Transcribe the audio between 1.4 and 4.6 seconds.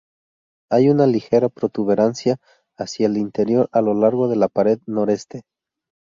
protuberancia hacia el interior a lo largo de la